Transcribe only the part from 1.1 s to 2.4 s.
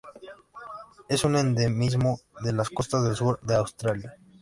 un endemismo